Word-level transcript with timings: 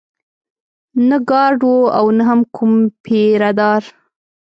نه 1.09 1.17
ګارډ 1.29 1.59
و 1.71 1.75
او 1.97 2.05
نه 2.17 2.23
هم 2.29 2.39
کوم 2.55 2.73
پيره 3.05 3.51
دار. 3.59 3.83